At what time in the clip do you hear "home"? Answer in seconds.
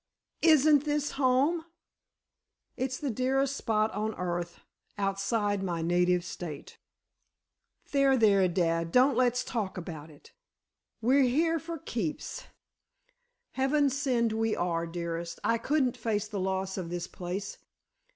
1.11-1.63